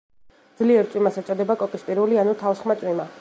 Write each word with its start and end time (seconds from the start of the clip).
ძლიერ 0.61 0.89
წვიმას 0.93 1.19
ეწოდება 1.23 1.57
კოკისპირული 1.63 2.21
ანუ 2.25 2.37
თავსხმა 2.43 2.81
წვიმა. 2.83 3.07